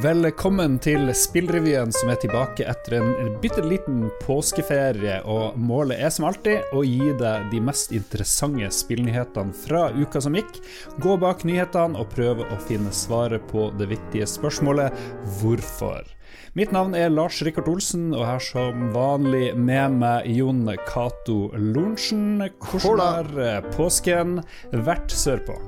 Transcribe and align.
Velkommen 0.00 0.78
til 0.80 1.10
Spillrevyen 1.12 1.90
som 1.92 2.08
er 2.08 2.16
tilbake 2.22 2.64
etter 2.70 2.94
en 2.96 3.34
bitte 3.42 3.60
liten 3.66 4.06
påskeferie. 4.22 5.18
Og 5.28 5.58
målet 5.60 6.00
er 6.00 6.12
som 6.14 6.24
alltid 6.30 6.70
å 6.72 6.80
gi 6.86 7.10
deg 7.20 7.50
de 7.52 7.60
mest 7.66 7.92
interessante 7.92 8.70
spillnyhetene 8.72 9.52
fra 9.66 9.90
uka 9.92 10.22
som 10.24 10.38
gikk. 10.38 10.62
Gå 11.04 11.18
bak 11.20 11.44
nyhetene 11.44 12.00
og 12.00 12.08
prøve 12.14 12.46
å 12.48 12.56
finne 12.64 12.94
svaret 12.96 13.44
på 13.50 13.66
det 13.76 13.90
viktige 13.90 14.30
spørsmålet 14.30 14.96
hvorfor. 15.42 16.08
Mitt 16.56 16.72
navn 16.72 16.96
er 16.96 17.12
Lars 17.12 17.42
Rikard 17.44 17.68
Olsen, 17.68 18.14
og 18.14 18.24
her 18.24 18.40
som 18.40 18.88
vanlig 18.94 19.52
med 19.58 20.00
meg 20.00 20.32
Jon 20.32 20.64
Cato 20.88 21.50
Lorentzen. 21.52 22.48
Hvordan 22.70 23.36
har 23.36 23.70
påsken 23.76 24.40
vært 24.86 25.12
sørpå? 25.12 25.60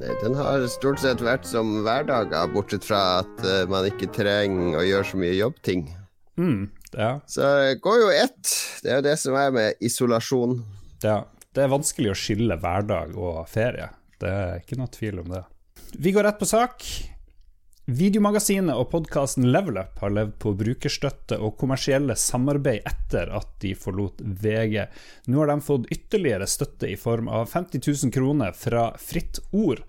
Den 0.00 0.34
har 0.34 0.64
stort 0.72 0.98
sett 0.98 1.20
vært 1.22 1.46
som 1.46 1.70
hverdager, 1.84 2.48
bortsett 2.50 2.86
fra 2.86 3.20
at 3.20 3.44
uh, 3.46 3.62
man 3.70 3.86
ikke 3.86 4.10
trenger 4.14 4.80
å 4.80 4.86
gjøre 4.86 5.06
så 5.06 5.20
mye 5.20 5.36
jobbting. 5.36 5.84
Mm, 6.40 6.64
ja. 6.96 7.12
Så 7.30 7.46
det 7.60 7.78
går 7.84 8.00
jo 8.02 8.10
ett. 8.10 8.54
Det 8.82 8.90
er 8.90 8.98
jo 8.98 9.06
det 9.06 9.14
som 9.22 9.38
er 9.38 9.54
med 9.54 9.84
isolasjon. 9.84 10.58
Ja. 11.04 11.22
Det 11.54 11.62
er 11.62 11.70
vanskelig 11.70 12.10
å 12.10 12.18
skille 12.18 12.58
hverdag 12.58 13.14
og 13.14 13.44
ferie. 13.46 13.92
Det 14.18 14.30
er 14.30 14.56
ikke 14.58 14.80
noe 14.80 14.90
tvil 14.90 15.22
om 15.22 15.30
det. 15.36 15.44
Vi 15.94 16.10
går 16.14 16.26
rett 16.26 16.40
på 16.40 16.48
sak. 16.50 16.82
Videomagasinet 17.84 18.78
og 18.80 18.86
podkasten 18.94 19.50
Level 19.52 19.76
Up 19.76 19.98
har 20.00 20.12
levd 20.16 20.38
på 20.40 20.54
brukerstøtte 20.56 21.36
og 21.36 21.58
kommersielle 21.60 22.14
samarbeid 22.16 22.86
etter 22.88 23.28
at 23.36 23.50
de 23.60 23.74
forlot 23.76 24.22
VG. 24.24 24.86
Nå 25.28 25.42
har 25.42 25.52
de 25.52 25.56
fått 25.66 25.90
ytterligere 25.92 26.48
støtte 26.48 26.88
i 26.88 26.96
form 26.96 27.28
av 27.28 27.50
50 27.52 27.84
000 27.84 28.14
kroner 28.14 28.56
fra 28.56 28.86
Fritt 28.96 29.42
Ord. 29.52 29.84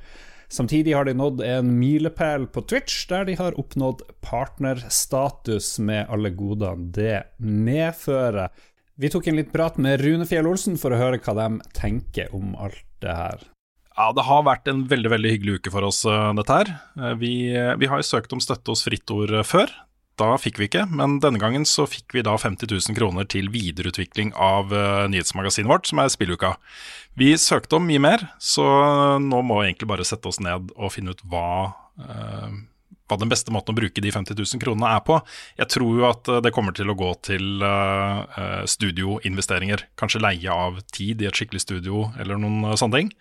Samtidig 0.51 0.91
har 0.91 1.07
de 1.07 1.15
nådd 1.15 1.39
en 1.47 1.71
milepæl 1.79 2.49
på 2.51 2.65
Twitch, 2.67 3.07
der 3.07 3.31
de 3.31 3.39
har 3.39 3.55
oppnådd 3.63 4.03
partnerstatus 4.19 5.77
med 5.79 6.11
alle 6.11 6.35
godene 6.35 6.91
det 6.99 7.23
medfører. 7.39 8.51
Vi 8.99 9.07
tok 9.11 9.31
en 9.31 9.39
litt 9.39 9.55
prat 9.55 9.79
med 9.79 10.03
Rune 10.03 10.27
Fjell 10.27 10.51
Olsen 10.51 10.75
for 10.75 10.91
å 10.91 10.99
høre 10.99 11.23
hva 11.23 11.39
de 11.39 11.51
tenker 11.79 12.35
om 12.35 12.59
alt 12.59 12.83
det 12.99 13.15
her. 13.23 13.51
Ja, 13.95 14.09
det 14.11 14.25
har 14.27 14.43
vært 14.43 14.67
en 14.67 14.83
veldig 14.91 15.11
veldig 15.13 15.31
hyggelig 15.31 15.59
uke 15.59 15.71
for 15.71 15.87
oss, 15.87 16.03
uh, 16.07 16.33
dette 16.35 16.59
her. 16.59 16.71
Uh, 16.99 17.13
vi, 17.19 17.33
vi, 17.79 17.87
har 17.87 18.01
jo 18.01 18.07
søkt 18.07 18.35
om 18.35 18.43
støtte 18.43 18.73
hos 18.73 18.83
Fritt 18.83 19.11
Ord 19.15 19.31
før. 19.47 19.71
Da 20.19 20.33
fikk 20.39 20.59
vi 20.59 20.69
ikke, 20.69 20.85
men 20.87 21.17
denne 21.23 21.39
gangen 21.41 21.65
så 21.67 21.83
fikk 21.91 22.15
vi 22.15 22.23
da 22.23 22.37
50 22.39 22.71
000 22.71 22.95
kroner 22.95 23.27
til 23.27 23.49
videreutvikling 23.51 24.29
av 24.39 24.71
nyhetsmagasinet 25.11 25.67
vårt, 25.67 25.89
som 25.89 25.99
er 25.99 26.13
Spilluka. 26.13 26.53
Vi 27.19 27.33
søkte 27.35 27.75
om 27.75 27.83
mye 27.83 27.99
mer, 27.99 28.23
så 28.39 28.63
nå 29.19 29.41
må 29.43 29.59
vi 29.59 29.73
egentlig 29.73 29.89
bare 29.91 30.07
sette 30.07 30.31
oss 30.31 30.39
ned 30.39 30.71
og 30.71 30.93
finne 30.95 31.11
ut 31.11 31.25
hva 31.27 31.49
hva 33.05 33.17
den 33.21 33.29
beste 33.29 33.53
måten 33.53 33.75
å 33.75 33.77
bruke 33.77 34.01
de 34.01 34.11
50 34.13 34.37
000 34.37 34.61
kronene 34.61 34.91
er 34.97 35.03
på. 35.05 35.19
Jeg 35.59 35.69
tror 35.75 35.99
jo 35.99 36.07
at 36.09 36.29
det 36.43 36.53
kommer 36.55 36.75
til 36.75 36.89
å 36.89 36.97
gå 36.97 37.11
til 37.27 37.61
uh, 37.61 38.65
studioinvesteringer. 38.69 39.85
Kanskje 39.99 40.23
leie 40.23 40.53
av 40.53 40.81
tid 40.95 41.21
i 41.21 41.29
et 41.29 41.37
skikkelig 41.37 41.61
studio 41.65 42.07
eller 42.21 42.41
noen 42.41 42.77
sånne 42.79 43.01
ting. 43.01 43.11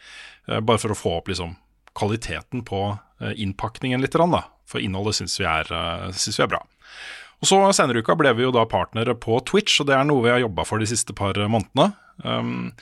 Uh, 0.48 0.60
bare 0.60 0.80
for 0.80 0.94
å 0.94 0.98
få 0.98 1.16
opp 1.18 1.28
liksom, 1.32 1.56
kvaliteten 1.98 2.64
på 2.64 2.84
uh, 2.94 3.32
innpakningen 3.34 4.00
litt. 4.00 4.16
Da. 4.16 4.44
For 4.70 4.80
innholdet 4.80 5.20
syns 5.20 5.36
vi, 5.40 5.48
synes 6.16 6.40
vi 6.40 6.46
er 6.46 6.54
bra. 6.56 6.62
Og 7.42 7.50
så 7.50 7.58
Senere 7.76 8.00
i 8.00 8.04
uka 8.06 8.16
ble 8.16 8.32
vi 8.38 8.46
jo 8.46 8.54
da 8.54 8.64
partnere 8.64 9.12
på 9.20 9.36
Twitch, 9.44 9.82
og 9.82 9.90
det 9.90 9.98
er 9.98 10.06
noe 10.08 10.24
vi 10.24 10.32
har 10.32 10.40
jobba 10.40 10.64
for 10.64 10.80
de 10.80 10.88
siste 10.88 11.12
par 11.16 11.36
månedene. 11.36 11.92
Um, 12.24 12.72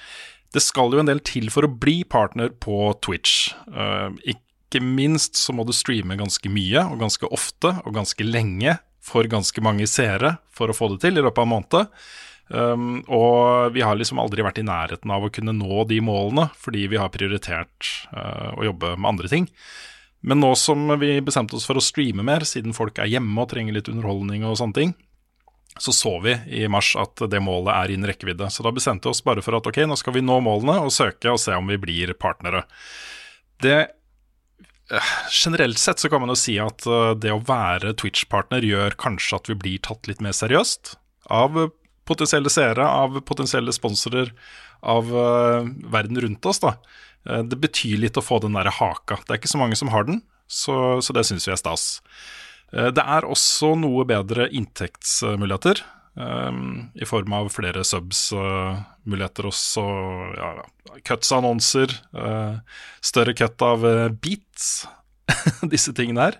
det 0.52 0.62
skal 0.62 0.92
jo 0.92 1.00
en 1.00 1.08
del 1.08 1.22
til 1.24 1.48
for 1.50 1.66
å 1.66 1.72
bli 1.82 2.02
partner 2.04 2.52
på 2.62 2.92
Twitch. 3.02 3.56
Uh, 3.72 4.14
ikke 4.22 4.44
minst 4.80 5.36
så 5.36 5.52
må 5.52 5.66
du 5.68 5.74
streame 5.76 6.16
ganske 6.16 6.48
mye 6.52 6.86
og 6.88 7.02
ganske 7.02 7.28
ofte 7.28 7.74
og 7.82 7.94
ganske 7.96 8.24
lenge 8.24 8.78
for 9.02 9.26
ganske 9.28 9.64
mange 9.64 9.88
seere 9.90 10.36
for 10.54 10.70
å 10.70 10.76
få 10.76 10.92
det 10.94 11.02
til 11.04 11.18
i 11.18 11.24
løpet 11.24 11.42
av 11.42 11.48
en 11.48 11.52
måned. 11.56 12.02
Um, 12.52 12.98
og 13.08 13.72
vi 13.72 13.82
har 13.84 13.96
liksom 13.96 14.20
aldri 14.20 14.44
vært 14.44 14.60
i 14.60 14.66
nærheten 14.66 15.10
av 15.14 15.24
å 15.24 15.30
kunne 15.32 15.54
nå 15.56 15.86
de 15.88 16.02
målene, 16.04 16.50
fordi 16.60 16.84
vi 16.92 17.00
har 17.00 17.12
prioritert 17.14 17.88
uh, 18.12 18.52
å 18.58 18.66
jobbe 18.68 18.94
med 18.98 19.08
andre 19.14 19.30
ting. 19.32 19.48
Men 20.22 20.42
nå 20.42 20.52
som 20.58 20.84
vi 21.00 21.16
bestemte 21.24 21.56
oss 21.58 21.66
for 21.66 21.80
å 21.80 21.82
streame 21.82 22.22
mer, 22.26 22.44
siden 22.46 22.76
folk 22.76 23.00
er 23.00 23.10
hjemme 23.10 23.42
og 23.42 23.50
trenger 23.50 23.78
litt 23.78 23.90
underholdning 23.90 24.44
og 24.46 24.58
sånne 24.60 24.78
ting, 24.78 24.92
så 25.80 25.94
så 25.96 26.12
vi 26.20 26.36
i 26.52 26.68
mars 26.68 26.92
at 27.00 27.24
det 27.32 27.40
målet 27.40 27.72
er 27.74 27.94
innen 27.94 28.10
rekkevidde. 28.10 28.50
Så 28.52 28.62
da 28.62 28.70
bestemte 28.74 29.08
vi 29.08 29.16
oss 29.16 29.24
bare 29.24 29.42
for 29.42 29.56
at 29.56 29.66
ok, 29.66 29.80
nå 29.88 29.96
skal 29.98 30.14
vi 30.18 30.22
nå 30.22 30.36
målene 30.44 30.76
og 30.84 30.92
søke 30.94 31.32
og 31.32 31.40
se 31.40 31.56
om 31.56 31.72
vi 31.72 31.80
blir 31.80 32.12
partnere. 32.20 32.66
Det 33.62 33.80
Generelt 35.32 35.78
sett 35.80 36.02
så 36.02 36.10
kan 36.12 36.20
man 36.20 36.32
jo 36.32 36.38
si 36.38 36.58
at 36.60 36.84
eh, 36.88 37.12
det 37.16 37.32
å 37.32 37.42
være 37.48 37.94
Twitch-partner 38.00 38.64
gjør 38.66 38.98
kanskje 39.00 39.38
at 39.38 39.48
vi 39.48 39.56
blir 39.62 39.84
tatt 39.84 40.08
litt 40.10 40.20
mer 40.24 40.36
seriøst 40.36 40.96
av 41.32 41.56
potensielle 42.08 42.50
seere, 42.52 42.84
av 42.84 43.20
potensielle 43.24 43.72
sponsorer, 43.72 44.32
av 44.82 45.06
verden 45.94 46.18
rundt 46.18 46.46
oss. 46.50 46.58
da. 46.58 46.72
Det 47.22 47.54
betyr 47.62 48.00
litt 48.02 48.18
å 48.18 48.24
få 48.26 48.40
den 48.42 48.58
der 48.58 48.66
haka. 48.74 49.20
Det 49.22 49.30
er 49.30 49.38
ikke 49.38 49.52
så 49.52 49.60
mange 49.60 49.78
som 49.78 49.92
har 49.94 50.08
den, 50.08 50.18
så, 50.50 50.98
så 50.98 51.14
det 51.14 51.22
syns 51.28 51.46
vi 51.46 51.54
er 51.54 51.60
stas. 51.60 51.84
Det 52.74 53.04
er 53.06 53.28
også 53.30 53.76
noe 53.78 54.02
bedre 54.10 54.48
inntektsmuligheter. 54.50 55.84
Um, 56.14 56.90
I 56.94 57.06
form 57.08 57.32
av 57.32 57.48
flere 57.54 57.84
subs-muligheter 57.88 59.48
også. 59.48 59.84
Ja, 60.36 60.50
cuts-annonser. 61.08 61.94
Uh, 62.12 62.60
større 63.04 63.34
cut 63.36 63.64
av 63.64 63.86
uh, 63.86 64.10
beats. 64.12 64.84
Disse 65.72 65.94
tingene 65.96 66.28
her. 66.28 66.38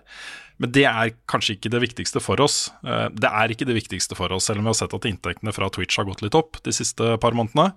Men 0.61 0.69
det 0.69 0.83
er 0.85 1.15
kanskje 1.27 1.55
ikke 1.55 1.71
det 1.73 1.81
viktigste 1.87 2.21
for 2.21 2.39
oss. 2.43 2.67
Uh, 2.85 3.09
det 3.17 3.31
er 3.31 3.51
ikke 3.51 3.65
det 3.65 3.79
viktigste 3.79 4.17
for 4.19 4.35
oss, 4.35 4.45
selv 4.47 4.61
om 4.61 4.69
vi 4.69 4.75
har 4.75 4.77
sett 4.83 4.93
at 4.93 5.07
inntektene 5.09 5.55
fra 5.55 5.71
Twitch 5.73 5.97
har 5.97 6.05
gått 6.05 6.21
litt 6.21 6.37
opp 6.37 6.61
de 6.63 6.75
siste 6.75 7.15
par 7.23 7.33
månedene. 7.33 7.73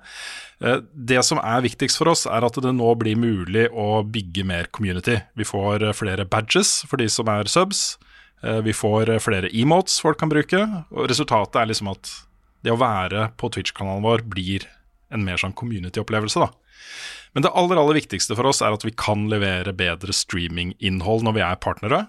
Det 0.92 1.22
som 1.24 1.40
er 1.40 1.64
viktigst 1.64 1.96
for 2.00 2.12
oss, 2.12 2.26
er 2.28 2.44
at 2.44 2.60
det 2.60 2.76
nå 2.76 2.92
blir 3.00 3.16
mulig 3.20 3.70
å 3.72 4.02
bygge 4.04 4.44
mer 4.48 4.68
community. 4.68 5.16
Vi 5.36 5.48
får 5.48 5.88
flere 5.96 6.28
badges 6.28 6.82
for 6.88 7.00
de 7.00 7.08
som 7.12 7.32
er 7.32 7.48
subs. 7.48 7.94
Eh, 8.42 8.60
vi 8.60 8.72
får 8.72 9.10
eh, 9.10 9.22
flere 9.22 9.50
emotes 9.52 10.00
folk 10.02 10.20
kan 10.20 10.30
bruke, 10.32 10.60
og 10.92 11.08
resultatet 11.10 11.60
er 11.60 11.70
liksom 11.70 11.90
at 11.92 12.12
det 12.64 12.74
å 12.74 12.80
være 12.80 13.30
på 13.40 13.50
Twitch-kanalen 13.52 14.04
vår 14.04 14.24
blir 14.28 14.66
en 15.14 15.24
mer 15.24 15.40
sånn 15.40 15.54
community-opplevelse, 15.56 16.42
da. 16.42 16.50
Men 17.36 17.44
det 17.44 17.52
aller, 17.54 17.78
aller 17.78 17.98
viktigste 18.00 18.36
for 18.36 18.48
oss 18.48 18.62
er 18.64 18.74
at 18.74 18.84
vi 18.84 18.94
kan 18.96 19.26
levere 19.30 19.74
bedre 19.76 20.14
streaming-innhold 20.14 21.26
når 21.26 21.36
vi 21.36 21.44
er 21.44 21.60
partnere. 21.62 22.00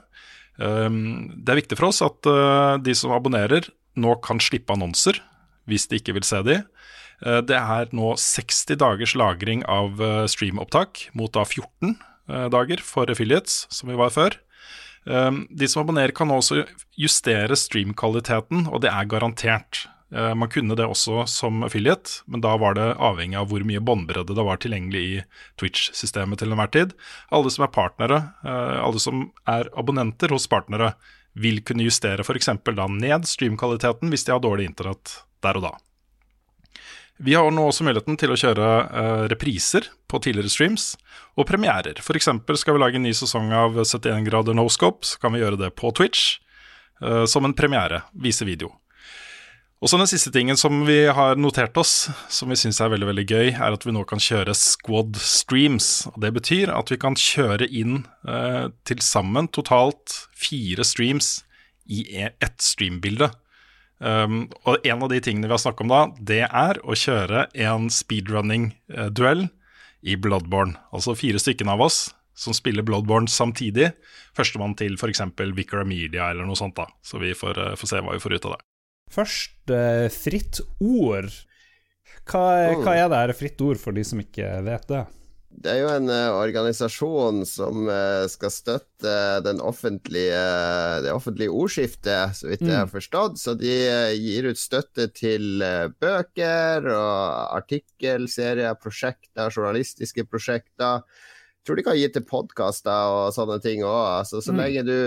Ehm, 0.63 1.27
det 1.35 1.51
er 1.51 1.59
viktig 1.59 1.77
for 1.77 1.89
oss 1.89 1.99
at 2.05 2.29
eh, 2.31 2.77
de 2.81 2.95
som 2.95 3.13
abonnerer, 3.15 3.67
nå 3.99 4.15
kan 4.23 4.39
slippe 4.41 4.73
annonser 4.73 5.19
hvis 5.67 5.89
de 5.91 5.99
ikke 5.99 6.15
vil 6.15 6.25
se 6.25 6.39
de. 6.47 6.61
Det 7.17 7.57
er 7.57 7.89
nå 7.97 8.11
60 8.21 8.77
dagers 8.77 9.15
lagring 9.17 9.63
av 9.65 9.97
streamopptak, 10.29 11.07
mot 11.17 11.33
da 11.33 11.41
14 11.41 11.95
dager 12.53 12.83
for 12.85 13.09
affiliates, 13.09 13.63
som 13.73 13.89
vi 13.89 13.97
var 13.97 14.13
før. 14.13 14.37
Ehm, 15.07 15.45
de 15.49 15.67
som 15.67 15.83
abonnerer, 15.83 16.11
kan 16.15 16.31
også 16.31 16.65
justere 16.99 17.55
streamkvaliteten, 17.55 18.67
og 18.67 18.83
det 18.83 18.91
er 18.91 19.07
garantert. 19.09 19.85
Ehm, 20.11 20.37
man 20.43 20.51
kunne 20.51 20.75
det 20.75 20.87
også 20.87 21.25
som 21.31 21.63
affiliate, 21.63 22.21
men 22.27 22.43
da 22.43 22.55
var 22.57 22.75
det 22.75 22.89
avhengig 22.95 23.39
av 23.39 23.47
hvor 23.51 23.63
mye 23.67 23.83
båndbredde 23.83 24.35
det 24.35 24.47
var 24.47 24.59
tilgjengelig 24.63 25.03
i 25.03 25.21
Twitch-systemet 25.61 26.39
til 26.41 26.51
enhver 26.51 26.71
tid. 26.71 26.95
Alle 27.31 27.53
som 27.53 27.67
er 27.67 27.73
partnere, 27.75 28.21
eh, 28.43 28.77
alle 28.83 28.99
som 28.99 29.31
er 29.47 29.71
abonnenter 29.77 30.29
hos 30.35 30.47
partnere, 30.47 30.93
vil 31.37 31.61
kunne 31.61 31.85
justere 31.85 32.25
f.eks. 32.25 32.49
ned 32.49 33.27
streamkvaliteten 33.29 34.09
hvis 34.09 34.25
de 34.25 34.33
har 34.33 34.41
dårlig 34.41 34.71
internett 34.71 35.21
der 35.45 35.59
og 35.59 35.67
da. 35.67 35.73
Vi 37.17 37.33
har 37.33 37.49
nå 37.51 37.63
også 37.65 37.85
muligheten 37.87 38.17
til 38.19 38.33
å 38.33 38.37
kjøre 38.37 38.65
uh, 38.85 39.23
repriser 39.31 39.87
på 40.09 40.19
tidligere 40.21 40.53
streams, 40.53 40.91
og 41.37 41.47
premierer. 41.49 41.97
F.eks. 41.97 42.29
skal 42.61 42.77
vi 42.77 42.81
lage 42.81 42.99
en 42.99 43.07
ny 43.07 43.13
sesong 43.17 43.49
av 43.55 43.77
71 43.81 44.27
grader 44.27 44.57
no 44.57 44.67
scope, 44.69 45.05
så 45.07 45.21
kan 45.21 45.33
vi 45.33 45.41
gjøre 45.41 45.57
det 45.61 45.71
på 45.79 45.89
Twitch 45.97 46.37
uh, 47.01 47.25
som 47.25 47.47
en 47.47 47.57
premiere. 47.57 48.03
Vise 48.13 48.45
video. 48.45 48.75
Og 49.77 49.91
så 49.91 49.97
Den 50.01 50.09
siste 50.09 50.31
tingen 50.33 50.57
som 50.57 50.85
vi 50.87 51.03
har 51.05 51.37
notert 51.37 51.77
oss, 51.77 52.07
som 52.33 52.49
vi 52.49 52.57
syns 52.57 52.79
er 52.81 52.89
veldig 52.89 53.11
veldig 53.11 53.25
gøy, 53.29 53.49
er 53.53 53.73
at 53.73 53.85
vi 53.85 53.93
nå 53.93 54.01
kan 54.09 54.21
kjøre 54.21 54.55
squad 54.57 55.17
streams. 55.21 56.07
og 56.09 56.21
Det 56.21 56.31
betyr 56.33 56.73
at 56.73 56.89
vi 56.89 56.97
kan 57.01 57.17
kjøre 57.17 57.69
inn 57.69 57.99
uh, 58.25 58.69
til 58.89 59.01
sammen 59.05 59.49
totalt 59.53 60.23
fire 60.33 60.85
streams 60.85 61.43
i 61.85 62.05
e-, 62.17 62.33
ett 62.41 62.61
streambilde. 62.61 63.29
Um, 63.97 64.45
og 64.69 64.85
en 64.85 65.03
av 65.03 65.09
de 65.09 65.19
tingene 65.23 65.49
vi 65.49 65.55
har 65.55 65.61
snakket 65.61 65.87
om 65.87 65.93
da, 65.93 66.01
det 66.21 66.43
er 66.45 66.79
å 66.85 66.97
kjøre 66.97 67.47
en 67.65 67.89
speedrunning-duell 67.93 69.47
i 70.05 70.17
Bloodborne. 70.21 70.77
Altså 70.93 71.17
fire 71.17 71.41
stykker 71.41 71.69
av 71.73 71.81
oss 71.87 71.99
som 72.37 72.53
spiller 72.53 72.85
Bloodborne 72.85 73.29
samtidig. 73.31 73.89
Førstemann 74.37 74.77
til 74.77 74.99
f.eks. 74.99 75.23
Vicar 75.57 75.81
Amelia 75.81 76.29
eller 76.29 76.45
noe 76.45 76.59
sånt. 76.59 76.77
da 76.77 76.85
Så 77.01 77.21
vi 77.21 77.33
får, 77.37 77.57
uh, 77.57 77.75
får, 77.79 77.93
se 77.93 78.03
hva 78.05 78.13
vi 78.13 78.23
får 78.23 78.37
ut 78.37 78.49
av 78.49 78.55
det. 78.55 78.63
Først 79.17 79.73
uh, 79.73 80.07
fritt 80.13 80.61
ord. 80.83 81.31
Hva, 82.27 82.43
hva, 82.83 82.93
er 82.93 83.07
det 83.09 83.21
her 83.23 83.37
fritt 83.39 83.61
ord 83.63 83.79
for 83.81 83.95
de 83.95 84.03
som 84.05 84.21
ikke 84.21 84.51
vet 84.67 84.89
det? 84.91 85.05
Det 85.57 85.71
er 85.71 85.79
jo 85.81 85.89
en 85.89 86.09
uh, 86.11 86.37
organisasjon 86.37 87.39
som 87.49 87.87
uh, 87.89 88.27
skal 88.29 88.51
støtte 88.53 89.13
offentlige, 89.65 90.41
det 91.01 91.13
offentlige 91.13 91.53
ordskiftet, 91.53 92.35
så 92.37 92.51
vidt 92.51 92.61
mm. 92.61 92.69
jeg 92.69 92.77
har 92.77 92.91
forstått. 92.91 93.39
Så 93.41 93.55
de 93.57 93.71
uh, 93.89 94.11
gir 94.13 94.51
ut 94.51 94.61
støtte 94.61 95.07
til 95.17 95.63
bøker 95.97 96.91
og 96.93 97.55
artikkelserier, 97.57 98.77
prosjekter, 98.77 99.49
journalistiske 99.49 100.27
prosjekter. 100.29 101.01
Jeg 101.01 101.65
tror 101.65 101.79
de 101.81 101.87
kan 101.89 101.97
gi 101.97 102.11
til 102.13 102.27
podkaster 102.29 103.15
og 103.15 103.33
sånne 103.35 103.57
ting 103.63 103.81
òg. 103.81 104.03
Altså, 104.21 104.43
så 104.45 104.53
mm. 104.53 104.61
lenge 104.61 104.85
du 104.85 104.99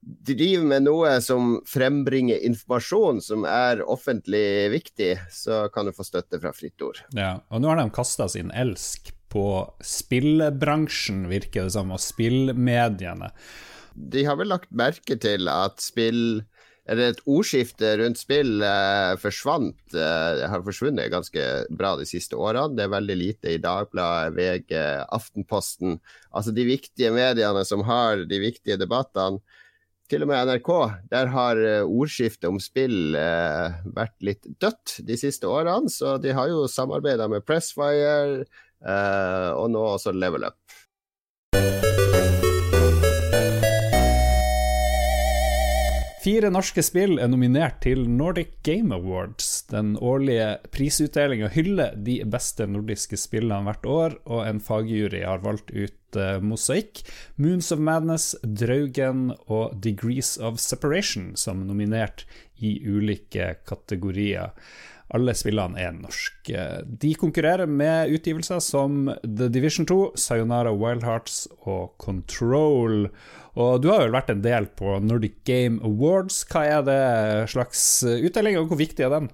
driver 0.00 0.64
med 0.72 0.86
noe 0.86 1.12
som 1.20 1.58
frembringer 1.68 2.40
informasjon 2.46 3.20
som 3.20 3.44
er 3.44 3.84
offentlig 3.84 4.70
viktig, 4.72 5.12
så 5.34 5.66
kan 5.74 5.90
du 5.90 5.92
få 5.92 6.06
støtte 6.06 6.40
fra 6.40 6.54
Fritt 6.56 6.80
Ord. 6.86 7.04
Ja, 7.12 7.34
og 7.52 7.60
nå 7.60 7.68
har 7.74 7.82
de 7.82 7.88
kasta 7.92 8.30
sin 8.32 8.54
elsk 8.54 9.12
på 9.32 9.46
spillbransjen, 9.84 11.26
virker 11.30 11.68
det 11.68 11.74
som, 11.76 11.92
og 11.94 12.02
spillmediene. 12.02 13.32
De 13.98 14.24
har 14.28 14.38
vel 14.38 14.52
lagt 14.52 14.70
merke 14.70 15.18
til 15.20 15.50
at 15.50 15.82
spill 15.82 16.42
eller 16.88 17.12
et 17.12 17.18
ordskifte 17.28 17.90
rundt 18.00 18.16
spill 18.16 18.62
eh, 18.64 19.12
forsvant, 19.20 19.76
eh, 19.92 20.44
har 20.48 20.62
forsvunnet 20.64 21.10
ganske 21.12 21.42
bra 21.68 21.90
de 22.00 22.06
siste 22.08 22.38
årene. 22.38 22.78
Det 22.78 22.86
er 22.86 22.94
veldig 22.94 23.16
lite 23.18 23.52
i 23.52 23.60
Dagbladet, 23.60 24.32
VG, 24.38 24.72
Aftenposten. 25.12 25.98
Altså 26.32 26.54
de 26.56 26.64
viktige 26.64 27.12
mediene 27.12 27.64
som 27.68 27.84
har 27.84 28.24
de 28.30 28.40
viktige 28.40 28.80
debattene 28.80 29.42
til 30.08 30.24
og 30.24 30.30
med 30.30 30.48
NRK, 30.48 30.70
der 31.12 31.28
har 31.34 31.60
eh, 31.60 31.84
ordskiftet 31.84 32.48
om 32.48 32.60
spill 32.62 33.12
eh, 33.18 33.76
vært 33.92 34.16
litt 34.24 34.48
dødt 34.56 35.02
de 35.04 35.18
siste 35.20 35.48
årene. 35.50 35.92
Så 35.92 36.16
de 36.22 36.32
har 36.32 36.48
jo 36.48 36.64
samarbeida 36.72 37.28
med 37.28 37.44
Pressfire 37.44 38.46
og 38.82 39.70
nå 39.72 39.84
også 39.94 40.12
Level 40.14 40.46
Up. 40.46 40.58
Fire 46.28 46.48
norske 46.50 46.82
spill 46.84 47.20
er 47.22 47.28
nominert 47.30 47.78
til 47.84 48.02
Nordic 48.10 48.58
Game 48.66 48.92
Awards. 48.92 49.62
Den 49.70 49.94
årlige 49.96 50.58
prisutdelinga 50.74 51.48
hyller 51.54 51.94
de 51.94 52.18
beste 52.28 52.66
nordiske 52.68 53.16
spillene 53.16 53.64
hvert 53.64 53.86
år, 53.88 54.16
og 54.26 54.42
en 54.44 54.60
fagjury 54.60 55.22
har 55.22 55.40
valgt 55.44 55.70
ut 55.70 56.18
uh, 56.18 56.36
Mosaikk, 56.44 57.00
Moons 57.40 57.70
of 57.72 57.80
Madness, 57.80 58.34
Draugen 58.42 59.30
og 59.46 59.78
Degrees 59.80 60.34
of 60.36 60.58
Separation 60.60 61.30
som 61.38 61.62
nominert 61.70 62.26
i 62.58 62.74
ulike 62.84 63.54
kategorier. 63.68 64.52
Alle 65.16 65.32
spillene 65.32 65.80
er 65.80 65.94
norske. 65.96 66.64
De 66.84 67.14
konkurrerer 67.16 67.70
med 67.70 68.12
utgivelser 68.12 68.60
som 68.60 69.08
The 69.22 69.48
Division 69.52 69.88
2, 69.88 69.98
Sayonara 70.20 70.74
Wild 70.76 71.06
Hearts 71.06 71.46
og 71.64 71.94
Control. 72.02 73.06
Og 73.58 73.80
du 73.82 73.88
har 73.88 74.04
vel 74.04 74.12
vært 74.14 74.34
en 74.34 74.44
del 74.44 74.68
på 74.78 74.98
Nordic 75.00 75.40
Game 75.48 75.80
Awards. 75.86 76.42
Hva 76.50 76.66
er 76.68 76.84
det 76.84 77.00
slags 77.54 77.82
utdeling, 78.04 78.60
og 78.60 78.68
hvor 78.68 78.82
viktig 78.82 79.06
er 79.06 79.14
den? 79.16 79.30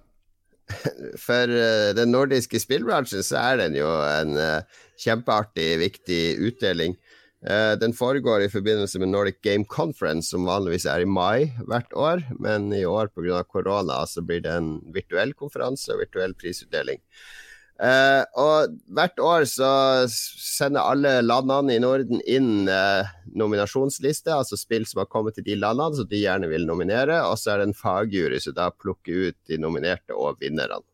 For 1.26 1.50
uh, 1.50 1.90
den 1.96 2.14
nordiske 2.14 2.60
spillbransjen 2.62 3.26
så 3.26 3.42
er 3.42 3.60
den 3.64 3.76
jo 3.76 3.88
en 4.06 4.38
uh, 4.38 4.84
kjempeartig, 5.02 5.68
viktig 5.82 6.22
utdeling. 6.48 6.96
Uh, 7.44 7.74
den 7.76 7.92
foregår 7.92 8.40
i 8.40 8.48
forbindelse 8.48 8.98
med 9.02 9.10
Nordic 9.12 9.42
Game 9.44 9.68
Conference, 9.68 10.30
som 10.32 10.46
vanligvis 10.48 10.86
er 10.88 11.04
i 11.04 11.08
mai 11.08 11.52
hvert 11.68 11.92
år. 11.92 12.24
Men 12.40 12.72
i 12.72 12.84
år 12.88 13.12
pga. 13.12 13.42
korona 13.44 14.04
så 14.08 14.24
blir 14.24 14.40
det 14.44 14.52
en 14.52 14.78
virtuell 14.94 15.34
konferanse 15.36 15.92
og 15.92 16.00
virtuell 16.06 16.34
prisutdeling. 16.34 17.02
Uh, 17.74 18.22
og 18.38 18.76
hvert 18.94 19.18
år 19.18 19.44
så 19.50 19.68
sender 20.06 20.86
alle 20.86 21.16
landene 21.24 21.74
i 21.74 21.82
Norden 21.82 22.20
inn 22.22 22.68
uh, 22.70 23.02
nominasjonsliste, 23.34 24.30
altså 24.30 24.56
spill 24.56 24.86
som 24.86 25.02
har 25.02 25.10
kommet 25.10 25.34
til 25.34 25.48
de 25.48 25.58
landene 25.58 25.98
som 25.98 26.06
de 26.08 26.22
gjerne 26.22 26.48
vil 26.52 26.68
nominere, 26.68 27.18
og 27.26 27.34
så 27.40 27.52
er 27.52 27.60
det 27.60 27.72
en 27.72 27.76
fagjury 27.80 28.38
som 28.40 28.54
da 28.54 28.70
plukker 28.70 29.30
ut 29.30 29.38
de 29.50 29.58
nominerte 29.58 30.14
og 30.14 30.38
vinnerne. 30.40 30.84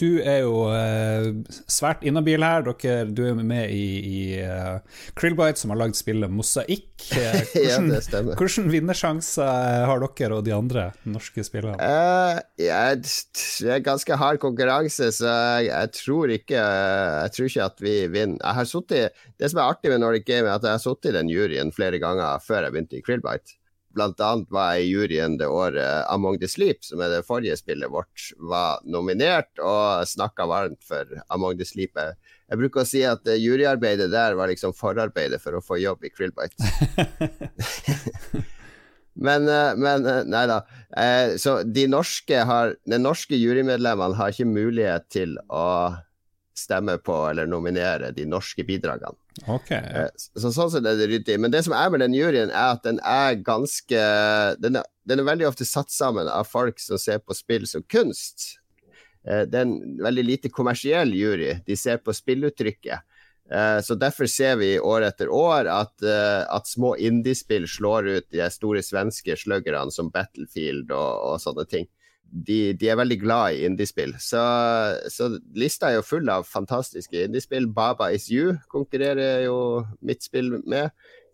Du 0.00 0.16
er 0.24 0.40
jo 0.46 0.64
eh, 0.72 1.28
svært 1.68 2.04
inhabil 2.08 2.40
her. 2.44 2.64
Dere, 2.64 3.04
du 3.12 3.20
er 3.28 3.36
med 3.36 3.72
i, 3.74 3.84
i 4.00 4.20
uh, 4.40 4.78
Krillbite, 5.18 5.60
som 5.60 5.74
har 5.74 5.82
lagd 5.82 5.98
spillet 5.98 6.32
Mosaikk. 6.32 6.86
Eh, 7.20 7.56
hvordan, 7.56 7.88
ja. 7.90 8.34
Hvordan 8.36 8.66
vinnersjanser 8.70 9.86
har 9.88 10.02
dere 10.02 10.36
og 10.36 10.44
de 10.46 10.52
andre 10.54 10.84
norske 11.08 11.42
spillerne? 11.44 11.80
Uh, 11.80 12.38
jeg, 12.60 13.00
det 13.02 13.72
er 13.74 13.82
ganske 13.84 14.18
hard 14.20 14.40
konkurranse, 14.42 15.08
så 15.16 15.30
jeg, 15.30 15.70
jeg, 15.70 15.92
tror 15.96 16.34
ikke 16.34 16.60
Jeg 16.60 17.34
tror 17.34 17.48
ikke 17.48 17.68
at 17.70 17.82
vi 17.84 17.94
vinner. 18.12 18.62
Suttet, 18.68 19.16
det 19.40 19.50
som 19.50 19.62
er 19.62 19.72
artig 19.72 19.92
med 19.92 20.04
Nordic 20.04 20.28
Game, 20.28 20.46
er 20.46 20.60
at 20.60 20.68
jeg 20.68 20.76
har 20.76 20.84
sittet 20.84 21.10
i 21.10 21.16
den 21.18 21.32
juryen 21.32 21.72
flere 21.74 21.98
ganger 22.02 22.44
før 22.44 22.68
jeg 22.68 22.76
begynte 22.76 23.00
i 23.00 23.04
Krillbite. 23.04 23.59
Annet 24.00 24.50
var 24.52 24.74
jeg 24.76 24.86
i 24.86 24.90
juryen 24.94 25.36
det 25.40 25.48
året 25.50 26.06
Among 26.10 26.38
the 26.40 26.48
Sleep, 26.50 26.82
som 26.86 27.02
er 27.04 27.12
det 27.12 27.26
forrige 27.28 27.58
spillet 27.60 27.90
vårt, 27.92 28.30
var 28.50 28.80
nominert, 28.88 29.52
og 29.58 30.08
snakka 30.08 30.46
varmt 30.50 30.80
for 30.86 31.08
Among 31.28 31.58
the 31.60 31.68
Sleep. 31.68 31.98
Jeg 32.50 32.58
bruker 32.58 32.82
å 32.82 32.88
si 32.88 33.04
at 33.06 33.26
juryarbeidet 33.30 34.10
der 34.10 34.34
var 34.38 34.50
liksom 34.50 34.74
forarbeidet 34.76 35.38
for 35.42 35.58
å 35.58 35.62
få 35.62 35.78
jobb 35.78 36.06
i 36.08 36.10
Krillbite. 36.10 36.58
men, 39.26 39.46
eh, 39.46 39.72
men, 39.78 40.06
eh, 40.06 40.22
nei 40.26 40.44
da. 40.50 40.60
Eh, 40.90 41.36
så 41.38 41.60
de 41.62 41.86
norske 41.90 42.44
har 42.46 42.74
De 42.88 42.98
norske 42.98 43.38
jurymedlemmene 43.38 44.18
har 44.18 44.34
ikke 44.34 44.48
mulighet 44.50 45.06
til 45.12 45.36
å 45.46 45.66
stemme 46.60 46.96
på 47.02 47.16
eller 47.30 47.48
nominere 47.48 48.10
de 48.14 48.26
norske 48.28 48.64
bidragene. 48.66 49.16
Okay. 49.48 49.80
Eh, 49.80 50.08
så 50.16 50.52
sånn 50.52 50.70
sett 50.72 50.86
er 50.86 50.98
det 50.98 51.08
ryddig. 51.10 51.38
Men 51.40 51.52
det 51.54 51.64
som 51.66 51.74
er 51.76 51.90
med 51.92 52.04
den 52.04 52.16
juryen, 52.16 52.52
er 52.52 52.76
at 52.76 52.84
den 52.86 53.00
er 53.06 53.38
ganske 53.46 54.00
Den 54.60 54.80
er, 54.80 54.88
den 55.08 55.22
er 55.22 55.28
veldig 55.28 55.48
ofte 55.48 55.66
satt 55.68 55.92
sammen 55.92 56.28
av 56.28 56.48
folk 56.48 56.80
som 56.82 57.00
ser 57.00 57.22
på 57.24 57.36
spill 57.36 57.66
som 57.70 57.84
kunst. 57.88 58.56
Eh, 59.26 59.46
det 59.48 59.62
er 59.62 59.68
en 59.68 60.02
veldig 60.04 60.26
lite 60.26 60.52
kommersiell 60.52 61.14
jury. 61.16 61.54
De 61.66 61.76
ser 61.76 62.02
på 62.04 62.14
spilluttrykket. 62.16 63.06
Eh, 63.50 63.78
så 63.82 63.96
derfor 63.98 64.30
ser 64.30 64.60
vi 64.60 64.74
år 64.78 65.08
etter 65.08 65.32
år 65.32 65.70
at, 65.72 65.96
at 66.04 66.68
små 66.70 66.94
indiespill 66.96 67.66
slår 67.68 68.10
ut 68.10 68.28
de 68.34 68.44
store 68.52 68.84
svenske 68.86 69.38
sluggerne 69.38 69.90
som 69.94 70.12
Battlefield 70.12 70.92
og, 70.92 71.32
og 71.32 71.40
sånne 71.42 71.66
ting 71.70 71.90
de, 72.30 72.72
de, 72.78 72.88
er 72.90 72.98
veldig 73.00 73.18
glad 73.20 73.56
i 73.56 73.64
indiespill. 73.66 74.14
Så, 74.22 74.40
så, 75.10 75.30
lista 75.58 75.90
er 75.90 75.98
jo 75.98 76.06
full 76.06 76.30
av 76.32 76.46
fantastiske 76.48 77.26
indiespill. 77.26 77.68
Baba 77.74 78.10
Is 78.14 78.28
You 78.32 78.56
konkurrerer 78.72 79.44
jo 79.46 79.56
mitt 80.06 80.24
spill 80.26 80.56
med 80.62 80.90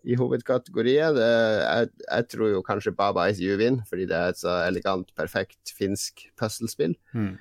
i 0.07 0.17
hovedkategorien. 0.17 1.17
Jeg, 1.19 1.89
jeg, 2.03 2.29
tror 2.33 2.53
jo 2.53 2.63
kanskje 2.65 2.95
Baba 2.97 3.27
Is 3.31 3.41
You 3.43 3.57
vinner, 3.59 3.85
fordi 3.89 4.07
det 4.09 4.17
er 4.17 4.33
et 4.33 4.41
så 4.41 4.61
elegant, 4.65 5.11
perfekt 5.17 5.75
finsk 5.77 6.27
puslespill. 6.39 6.95
Mm. 7.13 7.35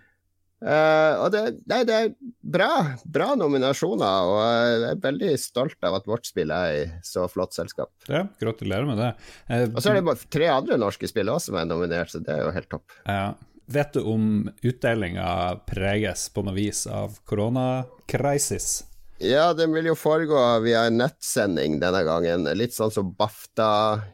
Uh, 0.57 1.21
og 1.21 1.27
det, 1.35 1.41
nei, 1.69 1.83
det 1.85 1.97
er 1.97 2.13
bra, 2.41 2.71
bra 3.13 3.35
nominasjoner, 3.37 4.29
og 4.31 4.39
jeg 4.41 4.87
er 4.89 5.03
veldig 5.03 5.33
stolt 5.41 5.85
av 5.85 5.99
at 5.99 6.07
vårt 6.09 6.25
spill 6.31 6.53
er 6.55 6.71
i 6.73 6.87
så 7.05 7.27
flott 7.29 7.53
selskap. 7.53 7.93
Ja, 8.09 8.25
Gratulerer 8.41 8.89
med 8.89 9.03
det. 9.03 9.11
Uh, 9.51 9.67
og 9.69 9.83
så 9.83 9.93
er 9.93 10.01
det 10.01 10.07
bare 10.09 10.31
tre 10.33 10.49
andre 10.55 10.79
norske 10.81 11.11
spill 11.13 11.29
også 11.29 11.53
som 11.53 11.61
er 11.61 11.69
nominert, 11.69 12.13
så 12.13 12.23
det 12.25 12.33
er 12.33 12.47
jo 12.47 12.55
helt 12.57 12.71
topp. 12.73 12.97
Ja. 13.05 13.35
Vet 13.67 13.93
du 13.93 14.01
om 14.01 14.51
utdelinga 14.63 15.61
preges 15.67 16.29
på 16.31 16.45
noe 16.47 16.55
vis 16.55 16.85
av 16.87 17.17
koronakrisis? 17.27 18.85
Ja, 19.19 19.53
den 19.57 19.73
vil 19.73 19.89
jo 19.89 19.97
foregå 19.99 20.39
via 20.63 20.85
en 20.87 21.01
nettsending 21.01 21.81
denne 21.81 22.03
gangen. 22.07 22.45
Litt 22.55 22.77
sånn 22.77 22.93
som 22.95 23.15
BAFTA 23.17 23.71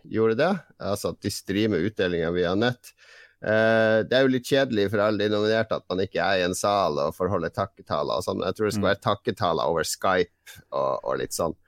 gjorde 0.08 0.38
det. 0.38 0.52
Altså 0.78 1.10
at 1.12 1.20
de 1.20 1.32
streamer 1.34 1.84
utdelinga 1.88 2.30
via 2.32 2.54
nett. 2.56 2.94
Uh, 3.42 4.06
det 4.06 4.14
er 4.14 4.22
jo 4.24 4.30
litt 4.30 4.46
kjedelig 4.46 4.86
for 4.92 5.02
alle 5.02 5.24
de 5.24 5.34
nominerte 5.34 5.74
at 5.74 5.84
man 5.90 6.00
ikke 6.04 6.22
er 6.22 6.38
i 6.38 6.44
en 6.46 6.54
sal 6.54 7.00
og 7.02 7.16
får 7.16 7.32
holde 7.32 7.50
takketaler 7.52 8.22
og 8.22 8.24
sånn. 8.24 8.44
Jeg 8.46 8.56
tror 8.56 8.68
det 8.68 8.74
skal 8.76 8.84
mm. 8.84 8.90
være 8.92 9.04
takketaler 9.08 9.72
over 9.74 9.88
Skype 9.88 10.60
og, 10.70 10.92
og 11.02 11.18
litt 11.20 11.34
sånn. 11.36 11.58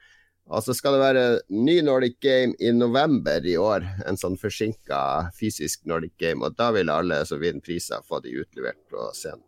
Og 0.52 0.60
så 0.60 0.74
skal 0.76 0.96
det 0.96 1.00
være 1.00 1.24
ny 1.56 1.78
Nordic 1.86 2.18
Game 2.20 2.52
i 2.60 2.72
november 2.72 3.46
i 3.48 3.56
år. 3.56 3.86
En 4.08 4.18
sånn 4.20 4.36
forsinka 4.40 5.00
fysisk 5.38 5.86
Nordic 5.88 6.18
Game. 6.20 6.44
Og 6.44 6.58
da 6.58 6.68
vil 6.76 6.92
alle 6.92 7.22
som 7.28 7.40
vinner 7.40 7.64
priser, 7.64 8.04
få 8.04 8.20
de 8.24 8.36
utlevert 8.42 8.80
på 8.92 9.08
scenen. 9.16 9.44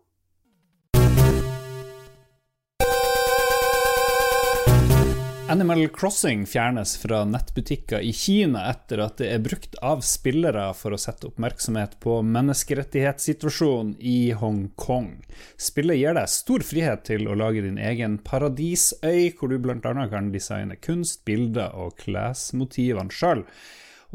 Animal 5.49 5.89
Crossing 5.89 6.47
fjernes 6.47 6.97
fra 6.99 7.25
nettbutikker 7.25 8.01
i 8.01 8.13
Kina 8.13 8.65
etter 8.71 8.99
at 9.05 9.21
det 9.21 9.29
er 9.31 9.45
brukt 9.45 9.77
av 9.79 10.01
spillere 10.03 10.65
for 10.75 10.97
å 10.97 10.99
sette 10.99 11.29
oppmerksomhet 11.29 11.95
på 12.03 12.17
menneskerettighetssituasjonen 12.27 13.93
i 14.03 14.33
Hongkong. 14.41 15.13
Spillet 15.55 16.01
gir 16.01 16.19
deg 16.19 16.33
stor 16.35 16.67
frihet 16.67 17.07
til 17.07 17.31
å 17.31 17.39
lage 17.39 17.63
din 17.63 17.79
egen 17.79 18.19
paradisøy, 18.27 19.31
hvor 19.39 19.55
du 19.55 19.61
bl.a. 19.63 19.79
kan 20.11 20.33
designe 20.35 20.81
kunst, 20.83 21.23
bilder 21.29 21.79
og 21.79 21.95
klesmotivene 22.03 23.15
sjøl. 23.15 23.47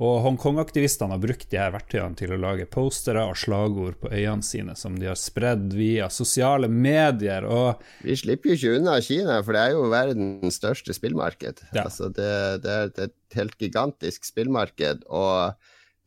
Og 0.01 0.23
Hongkong-aktivistene 0.23 1.13
har 1.13 1.21
brukt 1.21 1.51
de 1.51 1.59
her 1.61 1.73
verktøyene 1.75 2.17
til 2.17 2.31
å 2.33 2.39
lage 2.41 2.65
postere 2.73 3.21
og 3.29 3.37
slagord 3.37 3.99
på 4.01 4.09
øyene 4.09 4.41
sine, 4.45 4.73
som 4.77 4.95
de 4.97 5.05
har 5.11 5.19
spredd 5.19 5.75
via 5.77 6.07
sosiale 6.09 6.65
medier. 6.71 7.45
Og 7.45 7.83
Vi 8.01 8.15
slipper 8.17 8.49
jo 8.49 8.57
ikke 8.57 8.79
unna 8.79 8.95
Kina, 9.05 9.37
for 9.45 9.53
det 9.53 9.61
er 9.61 9.75
jo 9.75 9.91
verdens 9.93 10.57
største 10.57 10.95
spillmarked. 10.97 11.61
Ja. 11.69 11.85
Altså 11.85 12.09
det, 12.09 12.31
det 12.65 12.77
er 12.79 12.89
et 13.05 13.37
helt 13.37 13.53
gigantisk 13.61 14.25
spillmarked, 14.25 15.05
og 15.05 15.53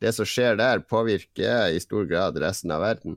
det 0.03 0.11
som 0.17 0.27
skjer 0.27 0.59
der, 0.59 0.83
påvirker 0.83 1.71
i 1.71 1.79
stor 1.79 2.03
grad 2.09 2.35
resten 2.43 2.75
av 2.75 2.83
verden. 2.83 3.15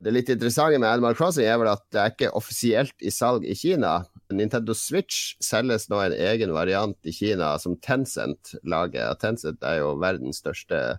Det 0.00 0.14
litt 0.14 0.30
interessante 0.32 0.78
med 0.78 0.88
Animal 0.88 1.18
Crossing 1.18 1.44
er 1.50 1.60
vel 1.60 1.68
at 1.74 1.84
det 1.92 2.00
er 2.00 2.14
ikke 2.14 2.32
offisielt 2.38 2.96
i 3.04 3.12
salg 3.12 3.44
i 3.44 3.56
Kina. 3.58 3.98
Nintendo 4.30 4.74
Switch 4.76 5.36
selges 5.40 5.88
nå 5.88 6.00
en 6.02 6.12
egen 6.12 6.52
variant 6.52 6.96
i 7.08 7.12
Kina 7.14 7.54
som 7.60 7.78
Tencent 7.80 8.54
lager. 8.68 9.14
Tencent 9.20 9.64
er 9.64 9.80
jo 9.80 9.94
verdens 10.02 10.42
største 10.42 10.98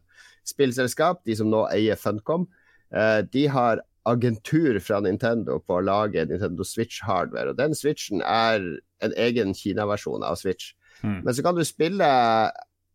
spillselskap, 0.49 1.21
de 1.27 1.35
som 1.37 1.51
nå 1.51 1.65
eier 1.69 1.99
Funcom. 1.99 2.47
Eh, 2.89 3.21
De 3.29 3.45
har 3.47 3.83
agentur 4.09 4.79
fra 4.81 5.01
Nintendo 5.05 5.59
på 5.61 5.77
å 5.77 5.85
lage 5.85 6.25
Nintendo 6.25 6.65
Switch-hardware, 6.65 7.51
og 7.51 7.59
den 7.59 7.75
Switchen 7.77 8.23
er 8.25 8.63
en 9.05 9.13
egen 9.13 9.53
Kina-versjon 9.53 10.25
av 10.25 10.39
Switch. 10.39 10.73
Mm. 11.03 11.21
Men 11.25 11.35
så 11.35 11.45
kan 11.45 11.55
du 11.55 11.63
spille 11.67 12.07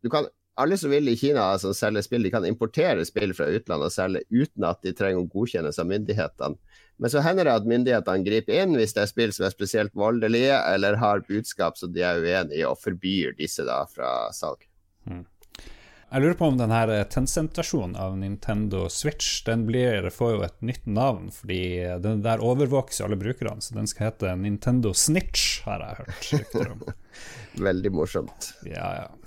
du 0.03 0.09
kan, 0.13 0.27
Alle 0.57 0.77
som 0.79 0.89
vil 0.89 1.09
i 1.11 1.17
Kina 1.19 1.49
som 1.59 1.73
selger 1.75 2.05
spill, 2.05 2.23
de 2.23 2.31
kan 2.31 2.45
importere 2.47 3.03
spill 3.07 3.33
fra 3.35 3.49
utlandet 3.51 3.89
og 3.89 3.91
selge 3.91 4.23
uten 4.31 4.63
at 4.63 4.79
de 4.85 4.93
trenger 4.95 5.25
å 5.25 5.27
godkjennes 5.33 5.79
av 5.81 5.89
myndighetene. 5.89 6.55
Men 6.95 7.11
så 7.11 7.19
hender 7.25 7.43
det 7.43 7.55
at 7.59 7.67
myndighetene 7.67 8.23
griper 8.23 8.61
inn 8.63 8.77
hvis 8.79 8.95
det 8.95 9.03
er 9.03 9.11
spill 9.11 9.33
som 9.35 9.49
er 9.49 9.51
spesielt 9.51 9.95
voldelige 9.99 10.55
eller 10.71 10.95
har 11.01 11.25
budskap 11.27 11.75
som 11.75 11.91
de 11.91 12.05
er 12.07 12.23
uenig 12.23 12.61
i, 12.61 12.63
og 12.63 12.79
forbyr 12.79 13.35
disse 13.35 13.65
da 13.67 13.81
fra 13.91 14.29
salg. 14.31 14.63
jeg 15.11 16.23
lurer 16.23 16.37
på 16.39 16.47
om 16.47 16.61
denne 16.61 16.79
her 16.79 17.03
Tencent-versjonen 17.11 17.97
av 17.99 18.15
Nintendo 18.21 18.85
Switch 18.87 19.43
den 19.43 19.67
blir, 19.67 20.07
får 20.07 20.33
jo 20.37 20.47
et 20.47 20.63
nytt 20.63 20.87
navn, 20.87 21.27
fordi 21.35 21.99
den 21.99 22.23
der 22.23 22.39
overvåkes 22.39 23.03
alle 23.03 23.19
brukerne, 23.19 23.59
så 23.59 23.75
den 23.75 23.91
skal 23.91 24.13
hete 24.13 24.31
Nintendo 24.39 24.95
Snitch, 24.95 25.65
har 25.67 25.83
jeg 25.83 25.99
hørt 25.99 26.31
rykter 26.31 26.73
om. 26.77 26.89
Veldig 27.67 27.91
morsomt. 27.91 28.53
Ja, 28.63 28.87
ja. 29.03 29.24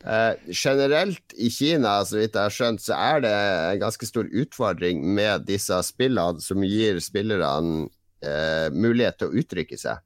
Eh, 0.00 0.34
generelt 0.48 1.34
i 1.36 1.50
Kina, 1.52 1.98
så 2.08 2.16
vidt 2.22 2.36
jeg 2.36 2.46
har 2.46 2.54
skjønt, 2.54 2.80
så 2.80 2.96
er 2.96 3.24
det 3.24 3.32
en 3.34 3.82
ganske 3.82 4.06
stor 4.08 4.30
utfordring 4.32 5.02
med 5.16 5.44
disse 5.48 5.76
spillene 5.84 6.40
som 6.40 6.64
gir 6.64 7.00
spillerne 7.04 7.88
eh, 8.24 8.72
mulighet 8.72 9.20
til 9.20 9.28
å 9.28 9.42
uttrykke 9.42 9.76
seg. 9.80 10.00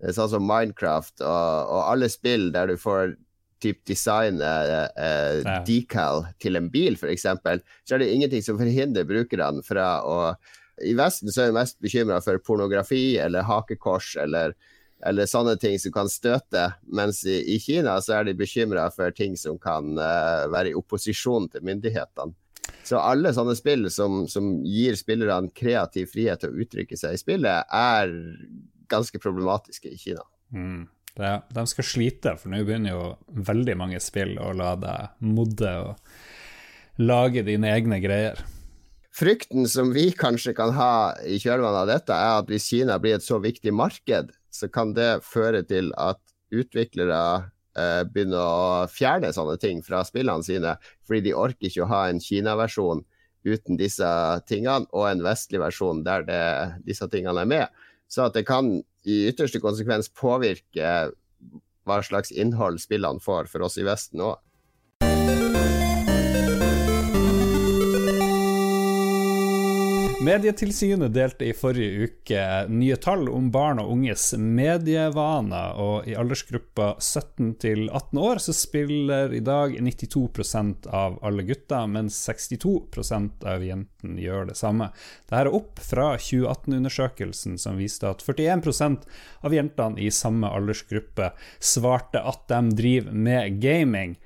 Sånn 0.00 0.30
som 0.32 0.46
Minecraft 0.48 1.20
og, 1.20 1.72
og 1.72 1.80
alle 1.90 2.08
spill 2.12 2.48
der 2.54 2.70
du 2.72 2.78
får 2.80 3.14
typ 3.60 3.82
designe 3.88 4.48
eh, 4.96 5.40
Ja. 5.44 5.58
decal 5.64 6.24
til 6.40 6.56
en 6.56 6.70
bil, 6.72 6.96
f.eks., 6.96 7.26
så 7.28 7.94
er 7.96 8.00
det 8.00 8.12
ingenting 8.12 8.44
som 8.44 8.60
forhindrer 8.60 9.08
brukerne 9.08 9.64
fra 9.64 10.00
å 10.04 10.16
I 10.80 10.94
Vesten 10.96 11.28
så 11.28 11.42
er 11.42 11.50
vi 11.50 11.58
mest 11.58 11.76
bekymra 11.84 12.22
for 12.24 12.40
pornografi 12.40 13.18
eller 13.20 13.44
hakekors 13.44 14.14
eller 14.16 14.54
eller 15.06 15.28
sånne 15.28 15.56
ting 15.60 15.78
som 15.80 15.94
kan 15.94 16.10
støte, 16.12 16.66
mens 16.92 17.22
i, 17.28 17.38
i 17.54 17.58
Kina 17.62 17.96
så 18.04 18.18
er 18.18 18.28
de 18.28 18.36
bekymra 18.36 18.88
for 18.94 19.14
ting 19.16 19.36
som 19.40 19.58
kan 19.60 19.94
uh, 19.96 20.46
være 20.52 20.72
i 20.72 20.76
opposisjon 20.76 21.48
til 21.52 21.64
myndighetene. 21.66 22.36
Så 22.86 23.00
alle 23.00 23.32
sånne 23.34 23.54
spill 23.58 23.88
som, 23.92 24.24
som 24.30 24.52
gir 24.66 24.96
spillerne 24.98 25.52
kreativ 25.56 26.10
frihet 26.12 26.42
til 26.42 26.52
å 26.52 26.64
uttrykke 26.64 26.98
seg 26.98 27.16
i 27.16 27.20
spillet, 27.20 27.70
er 27.70 28.14
ganske 28.90 29.20
problematiske 29.22 29.92
i 29.92 29.98
Kina. 30.00 30.24
Mm. 30.54 30.88
Det, 31.16 31.32
de 31.54 31.64
skal 31.66 31.86
slite, 31.86 32.36
for 32.38 32.52
nå 32.52 32.62
begynner 32.64 32.94
jo 32.94 33.04
veldig 33.48 33.76
mange 33.78 34.00
spill 34.02 34.36
å 34.40 34.52
la 34.56 34.74
deg 34.78 35.26
modde 35.26 35.74
og 35.84 37.00
lage 37.00 37.44
dine 37.46 37.72
egne 37.74 37.98
greier. 38.02 38.40
Frykten 39.16 39.66
som 39.68 39.90
vi 39.94 40.10
kanskje 40.16 40.54
kan 40.56 40.72
ha 40.76 40.92
i 41.26 41.40
kjølvannet 41.42 41.80
av 41.82 41.90
dette, 41.90 42.14
er 42.14 42.42
at 42.42 42.50
hvis 42.50 42.68
Kina 42.70 42.98
blir 43.02 43.18
et 43.18 43.26
så 43.26 43.40
viktig 43.42 43.74
marked, 43.74 44.30
så 44.50 44.68
kan 44.72 44.94
det 44.96 45.22
føre 45.26 45.62
til 45.66 45.92
at 46.00 46.20
utviklere 46.50 47.20
eh, 47.78 48.02
begynner 48.10 48.42
å 48.42 48.88
fjerne 48.90 49.30
sånne 49.34 49.56
ting 49.62 49.84
fra 49.86 50.02
spillene 50.06 50.46
sine, 50.46 50.74
fordi 51.06 51.28
de 51.28 51.36
orker 51.38 51.70
ikke 51.70 51.86
å 51.86 51.90
ha 51.92 52.02
en 52.10 52.20
Kina-versjon 52.22 53.04
uten 53.46 53.78
disse 53.80 54.10
tingene, 54.50 54.88
og 54.92 55.06
en 55.08 55.24
vestlig 55.24 55.62
versjon 55.62 56.02
der 56.04 56.26
det, 56.28 56.42
disse 56.84 57.08
tingene 57.12 57.46
er 57.46 57.48
med. 57.48 57.80
Så 58.10 58.26
at 58.26 58.36
det 58.36 58.44
kan 58.48 58.74
i 59.06 59.22
ytterste 59.30 59.62
konsekvens 59.62 60.10
påvirke 60.12 61.10
hva 61.88 62.00
slags 62.04 62.34
innhold 62.34 62.80
spillene 62.82 63.22
får 63.22 63.48
for 63.50 63.64
oss 63.64 63.78
i 63.80 63.86
Vesten 63.86 64.22
òg. 64.26 64.36
Medietilsynet 70.20 71.14
delte 71.14 71.46
i 71.48 71.52
forrige 71.56 72.04
uke 72.04 72.40
nye 72.68 72.96
tall 73.00 73.22
om 73.32 73.46
barn 73.48 73.78
og 73.80 73.88
unges 73.94 74.26
medievaner, 74.36 75.78
og 75.80 76.10
i 76.10 76.12
aldersgruppa 76.12 76.90
17 77.00 77.54
til 77.62 77.86
18 77.86 78.20
år 78.20 78.42
så 78.44 78.52
spiller 78.52 79.32
i 79.32 79.40
dag 79.40 79.78
92% 79.80 80.90
av 80.92 81.16
alle 81.24 81.46
gutter, 81.48 81.88
mens 81.88 82.18
62% 82.28 83.48
av 83.48 83.64
jentene 83.64 84.20
gjør 84.20 84.50
det 84.50 84.58
samme. 84.60 84.90
Dette 85.24 85.40
er 85.40 85.52
opp 85.56 85.80
fra 85.80 86.10
2018-undersøkelsen 86.20 87.56
som 87.56 87.80
viste 87.80 88.12
at 88.12 88.20
41% 88.20 89.08
av 89.40 89.56
jentene 89.56 90.04
i 90.04 90.12
samme 90.12 90.52
aldersgruppe 90.52 91.32
svarte 91.56 92.20
at 92.20 92.44
de 92.52 92.76
driver 92.76 93.16
med 93.16 93.56
gaming. 93.64 94.18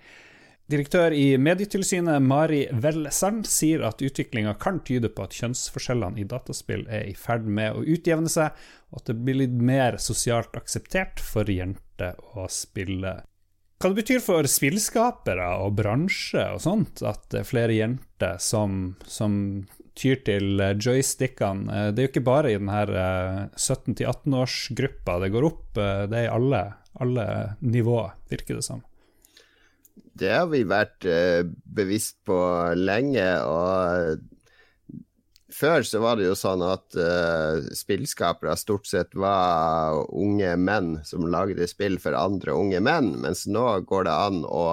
Direktør 0.73 1.12
i 1.12 1.35
Medietilsynet 1.37 2.23
Mari 2.25 2.62
Welsern, 2.73 3.42
sier 3.44 3.83
at 3.85 4.00
utviklinga 4.00 4.54
kan 4.56 4.78
tyde 4.87 5.11
på 5.12 5.26
at 5.26 5.37
kjønnsforskjellene 5.37 6.23
i 6.23 6.25
dataspill 6.28 6.87
er 6.88 7.04
i 7.11 7.12
ferd 7.18 7.44
med 7.44 7.76
å 7.76 7.85
utjevne 7.85 8.33
seg, 8.33 8.56
og 8.88 9.02
at 9.02 9.11
det 9.11 9.18
blir 9.26 9.42
litt 9.42 9.59
mer 9.61 9.99
sosialt 10.00 10.56
akseptert 10.56 11.21
for 11.21 11.50
jenter 11.52 12.16
å 12.33 12.47
spille. 12.49 13.18
Hva 13.76 13.90
det 13.90 13.99
betyr 13.99 14.23
for 14.25 14.49
spillskapere 14.49 15.50
og 15.61 15.76
bransje 15.83 16.47
og 16.54 16.62
sånt, 16.64 17.02
at 17.04 17.37
er 17.37 17.44
flere 17.44 17.76
jenter 17.76 18.40
som, 18.40 18.94
som 19.04 19.35
tyr 19.99 20.23
til 20.25 20.64
joystickene. 20.80 21.68
Eh, 21.68 21.90
Det 21.92 22.00
er 22.00 22.09
jo 22.09 22.12
ikke 22.14 22.25
bare 22.25 22.54
i 22.54 22.56
denne 22.56 23.50
17-18-årsgruppa 23.52 25.21
det 25.21 25.33
går 25.37 25.50
opp, 25.50 25.76
eh, 25.76 26.06
det 26.09 26.23
er 26.23 26.30
i 26.30 26.35
alle, 26.38 26.64
alle 27.04 27.28
nivåer, 27.61 28.16
virker 28.33 28.62
det 28.62 28.64
som. 28.64 28.80
Det 29.94 30.30
har 30.30 30.46
vi 30.50 30.62
vært 30.66 31.06
eh, 31.06 31.42
bevisst 31.46 32.20
på 32.26 32.38
lenge, 32.78 33.26
og 33.46 34.22
før 35.54 35.86
så 35.86 36.00
var 36.02 36.18
det 36.18 36.28
jo 36.28 36.36
sånn 36.38 36.62
at 36.66 36.96
eh, 36.98 37.66
spillskapere 37.78 38.56
stort 38.58 38.86
sett 38.90 39.14
var 39.14 40.00
unge 40.10 40.54
menn 40.58 40.96
som 41.06 41.26
lagde 41.30 41.66
spill 41.70 42.00
for 42.02 42.16
andre 42.18 42.54
unge 42.58 42.82
menn, 42.82 43.14
mens 43.22 43.46
nå 43.50 43.66
går 43.86 44.08
det 44.08 44.16
an 44.28 44.42
å 44.48 44.66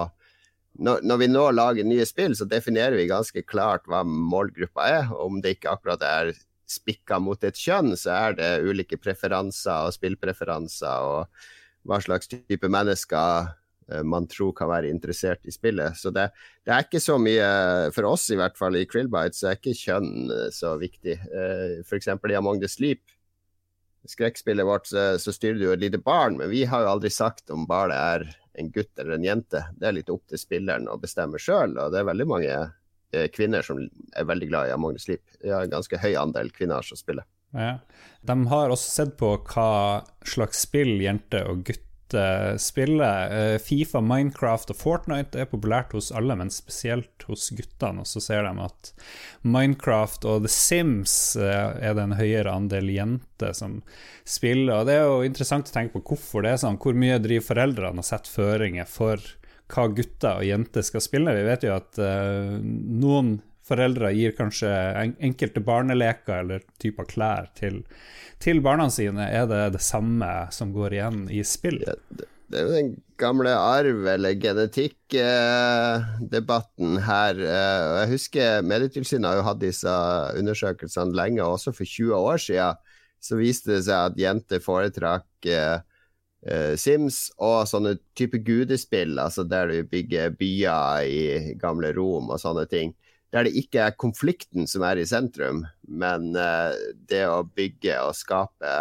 når, 0.82 1.02
når 1.04 1.18
vi 1.20 1.28
nå 1.28 1.44
lager 1.52 1.86
nye 1.86 2.06
spill, 2.08 2.34
så 2.38 2.48
definerer 2.50 2.96
vi 2.96 3.10
ganske 3.10 3.44
klart 3.44 3.84
hva 3.92 4.06
målgruppa 4.08 4.86
er. 4.88 5.10
Om 5.14 5.42
det 5.44 5.58
ikke 5.58 5.74
akkurat 5.76 6.06
er 6.08 6.32
spikka 6.72 7.20
mot 7.20 7.44
et 7.44 7.60
kjønn, 7.60 7.92
så 8.00 8.14
er 8.16 8.38
det 8.38 8.52
ulike 8.64 8.98
preferanser 9.02 9.90
og 9.90 9.96
spillpreferanser 9.98 11.10
og 11.10 11.44
hva 11.90 12.00
slags 12.02 12.32
type 12.32 12.70
mennesker 12.72 13.52
man 14.04 14.28
tror 14.30 14.54
kan 14.56 14.70
være 14.72 14.92
interessert 14.92 15.46
i 15.50 15.54
spillet. 15.54 15.98
Så 16.00 16.12
det, 16.16 16.30
det 16.66 16.74
er 16.74 16.86
ikke 16.86 17.02
så 17.04 17.18
mye, 17.22 17.48
for 17.96 18.08
oss 18.12 18.30
i 18.32 18.38
hvert 18.40 18.58
fall 18.60 18.78
i 18.80 18.86
Krillbite, 18.90 19.38
så 19.38 19.50
er 19.50 19.58
ikke 19.60 19.78
kjønn 19.78 20.32
eh, 20.32 20.52
så 20.56 20.76
viktig. 20.82 21.18
F.eks. 21.84 22.12
I 22.12 22.38
Among 22.40 22.62
the 22.62 22.70
Sleep, 22.72 23.04
skrekkspillet 24.08 24.66
vårt, 24.66 24.88
så, 24.90 25.16
så 25.22 25.34
styrer 25.36 25.60
du 25.60 25.68
et 25.72 25.84
lite 25.84 26.02
barn, 26.02 26.40
men 26.40 26.50
vi 26.54 26.64
har 26.70 26.86
jo 26.86 26.94
aldri 26.96 27.12
sagt 27.14 27.52
om 27.54 27.68
barnet 27.70 27.98
er 27.98 28.30
en 28.60 28.72
gutt 28.74 29.00
eller 29.00 29.18
en 29.18 29.28
jente. 29.28 29.64
Det 29.78 29.90
er 29.90 29.98
litt 30.00 30.12
opp 30.12 30.24
til 30.30 30.42
spilleren 30.42 30.90
å 30.92 31.00
bestemme 31.02 31.40
sjøl, 31.42 31.78
og 31.78 31.94
det 31.94 32.02
er 32.02 32.10
veldig 32.10 32.28
mange 32.30 32.56
eh, 32.56 33.28
kvinner 33.34 33.66
som 33.66 33.84
er 33.84 34.28
veldig 34.28 34.50
glad 34.52 34.72
i 34.72 34.74
Among 34.76 34.98
the 34.98 35.04
Sleep. 35.04 35.24
Vi 35.44 35.54
har 35.54 35.66
en 35.66 35.76
ganske 35.76 36.02
høy 36.02 36.12
andel 36.20 36.52
kvinner 36.56 36.86
som 36.86 37.00
spiller. 37.00 37.28
Ja. 37.52 37.78
De 38.24 38.36
har 38.48 38.72
også 38.72 38.92
sett 39.02 39.16
på 39.20 39.34
hva 39.52 39.70
slags 40.24 40.64
spill 40.64 40.96
jenter 41.04 41.50
og 41.52 41.66
gutter 41.68 41.91
spiller. 42.62 43.32
Eh, 43.32 43.58
Fifa, 43.62 44.02
Minecraft 44.04 44.74
og 44.74 44.80
Fortnite 44.80 45.40
er 45.42 45.50
populært 45.50 45.94
hos 45.96 46.12
alle, 46.16 46.36
men 46.40 46.52
spesielt 46.54 47.26
hos 47.28 47.50
guttene. 47.56 48.04
Og 48.04 48.10
så 48.10 48.24
ser 48.24 48.48
de 48.48 48.54
at 48.66 48.92
Minecraft 49.48 50.28
og 50.30 50.46
The 50.46 50.54
Sims 50.54 51.16
eh, 51.40 51.76
er 51.82 51.98
det 51.98 52.08
en 52.08 52.18
høyere 52.20 52.54
andel 52.54 52.92
jenter 52.94 53.54
som 53.58 53.80
spiller. 54.28 54.82
Og 54.82 54.90
det 54.90 54.98
er 54.98 55.06
jo 55.08 55.22
interessant 55.28 55.72
å 55.72 55.76
tenke 55.76 56.00
på 56.00 56.14
hvorfor 56.14 56.46
det 56.46 56.56
er 56.56 56.64
sånn. 56.66 56.80
Hvor 56.82 56.98
mye 56.98 57.22
driver 57.24 57.52
foreldrene 57.52 58.04
og 58.04 58.08
setter 58.08 58.36
føringer 58.40 58.90
for 58.90 59.32
hva 59.72 59.88
gutter 59.96 60.42
og 60.42 60.48
jenter 60.48 60.84
skal 60.84 61.04
spille? 61.04 61.38
Vi 61.38 61.48
vet 61.48 61.64
jo 61.68 61.78
at 61.78 62.02
eh, 62.02 62.60
noen 62.62 63.38
foreldre 63.72 64.12
gir 64.16 64.32
kanskje 64.38 64.70
enkelte 65.24 65.62
barneleker 65.66 66.36
eller 66.44 66.60
typer 66.82 67.06
klær 67.10 67.46
til, 67.58 67.76
til 68.44 68.62
barna 68.64 68.90
sine. 68.94 69.26
Er 69.32 69.46
det 69.50 69.74
det 69.78 69.84
samme 69.86 70.32
som 70.54 70.74
går 70.76 70.90
igjen 70.98 71.20
i 71.32 71.44
spill? 71.48 71.80
Det, 71.88 71.96
det, 72.52 72.58
er 72.60 72.64
jo 72.68 72.76
den 72.76 72.92
gamle 73.22 73.52
arv- 73.56 74.10
eller 74.14 74.34
genetikkdebatten 74.42 76.92
eh, 76.98 77.06
her. 77.08 77.34
Eh, 77.40 77.82
jeg 78.02 78.08
husker 78.16 78.48
Medietilsynet 78.66 79.30
har 79.30 79.36
jo 79.40 79.50
hatt 79.50 79.64
disse 79.64 79.94
undersøkelsene 80.42 81.18
lenge, 81.18 81.42
også 81.46 81.70
for 81.76 81.86
20 81.88 82.16
år 82.18 82.38
siden. 82.50 82.74
Så 83.22 83.38
viste 83.38 83.76
det 83.76 83.84
seg 83.86 84.00
at 84.10 84.18
jenter 84.18 84.60
foretrakk 84.64 85.46
eh, 85.46 85.78
eh, 86.48 86.74
Sims 86.80 87.28
og 87.38 87.68
sånne 87.70 87.96
type 88.18 88.40
gudespill, 88.46 89.20
altså 89.22 89.46
der 89.46 89.70
du 89.70 89.84
bygger 89.92 90.34
byer 90.40 91.06
i 91.06 91.54
gamle 91.62 91.94
Rom 91.98 92.32
og 92.34 92.42
sånne 92.42 92.66
ting. 92.72 92.96
Der 93.32 93.48
det 93.48 93.56
ikke 93.56 93.86
er 93.88 94.00
konflikten 94.00 94.68
som 94.68 94.84
er 94.84 95.00
i 95.00 95.08
sentrum, 95.08 95.64
men 95.88 96.34
eh, 96.36 96.74
det 97.08 97.24
å 97.30 97.46
bygge 97.48 98.02
og 98.04 98.18
skape 98.18 98.74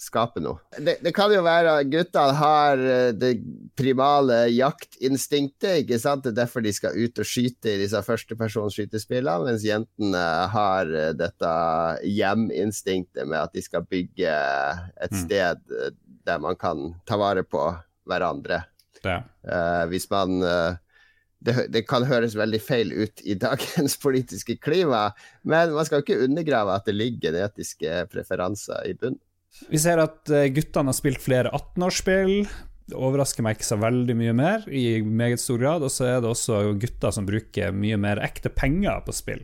skape 0.00 0.40
noe. 0.40 0.62
Det, 0.80 0.94
det, 1.04 1.10
kan 1.12 1.28
jo 1.28 1.42
være 1.44 1.74
at 1.82 1.88
guttene 1.92 2.36
har 2.38 2.80
eh, 2.80 3.10
det 3.12 3.34
primale 3.76 4.46
jaktinstinktet, 4.48 5.82
ikke 5.82 5.98
sant? 6.00 6.24
Det 6.24 6.32
er 6.32 6.38
derfor 6.38 6.64
de 6.64 6.72
skal 6.72 6.96
ut 6.96 7.20
og 7.20 7.28
skyte 7.28 7.74
i 7.74 7.82
disse 7.82 8.00
førstepersonsskytespillene, 8.06 9.50
mens 9.50 9.66
jentene 9.68 10.24
har 10.54 10.88
eh, 10.88 11.12
dette 11.16 11.52
hjeminstinktet 12.08 13.28
med 13.28 13.42
at 13.42 13.56
de 13.56 13.64
skal 13.64 13.84
bygge 13.88 14.32
et 14.32 15.16
mm. 15.16 15.20
sted 15.26 15.64
der 16.28 16.40
man 16.40 16.56
kan 16.60 16.94
ta 17.08 17.20
vare 17.20 17.44
på 17.44 17.64
hverandre. 18.08 18.64
Uh, 19.04 19.86
hvis 19.88 20.10
man 20.12 20.42
uh, 20.44 20.76
det, 21.40 21.54
det, 21.72 21.84
kan 21.88 22.04
høres 22.08 22.36
veldig 22.36 22.60
feil 22.62 22.92
ut 22.92 23.22
i 23.24 23.36
dagens 23.40 23.96
politiske 24.04 24.58
klima, 24.60 25.08
men 25.42 25.74
man 25.76 25.88
skal 25.88 26.04
ikke 26.04 26.20
undergrave 26.26 26.76
at 26.76 26.88
det 26.88 26.96
ligger 26.96 27.30
genetiske 27.30 28.04
preferanser 28.12 28.90
i 28.90 28.96
bunnen. 28.96 29.20
Vi 29.66 29.80
ser 29.82 29.98
at 29.98 30.30
eh, 30.30 30.50
guttene 30.54 30.92
har 30.92 30.96
spilt 30.96 31.22
flere 31.24 31.50
18-årsspill. 31.50 32.44
Det 32.90 32.98
overrasker 32.98 33.44
meg 33.46 33.56
ikke 33.56 33.66
så 33.66 33.78
veldig 33.82 34.14
mye 34.18 34.34
mer, 34.36 34.66
i 34.66 35.00
meget 35.02 35.42
stor 35.42 35.58
grad. 35.62 35.86
Og 35.86 35.90
så 35.94 36.06
er 36.06 36.20
det 36.22 36.30
også 36.30 36.60
gutter 36.80 37.14
som 37.14 37.26
bruker 37.26 37.74
mye 37.74 37.98
mer 38.00 38.22
ekte 38.22 38.52
penger 38.54 39.02
på 39.06 39.14
spill. 39.16 39.42